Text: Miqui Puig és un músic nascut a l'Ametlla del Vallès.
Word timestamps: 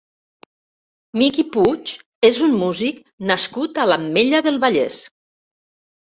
Miqui 1.21 1.43
Puig 1.55 1.91
és 2.29 2.39
un 2.47 2.55
músic 2.61 3.01
nascut 3.33 3.77
a 3.83 3.85
l'Ametlla 3.91 4.41
del 4.47 4.57
Vallès. 4.65 5.03